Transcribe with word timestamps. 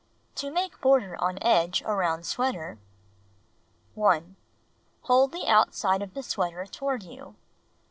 To 0.33 0.49
Make 0.49 0.81
Border 0.81 1.15
on 1.21 1.37
Edge 1.43 1.83
around 1.85 2.25
Sweater 2.25 2.79
1. 3.93 4.35
Hold 5.01 5.31
the 5.31 5.45
outside 5.45 6.01
of 6.01 6.15
the 6.15 6.23
sweater 6.23 6.65
toward 6.65 7.03
you. 7.03 7.35